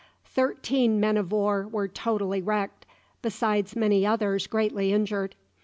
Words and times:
Thirteen 0.25 0.99
men 0.99 1.15
of 1.15 1.31
war 1.31 1.67
were 1.67 1.87
totally 1.87 2.41
wrecked, 2.41 2.87
besides 3.21 3.75
many 3.75 4.03
others 4.03 4.47
greatly 4.47 4.91
injured. 4.91 5.35